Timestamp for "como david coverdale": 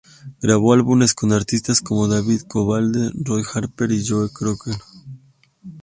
1.79-3.11